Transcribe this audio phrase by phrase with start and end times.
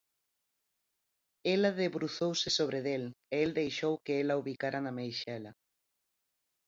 [1.53, 3.03] Ela debruzouse sobre del
[3.33, 5.51] e el deixou que ela o bicara na meixela;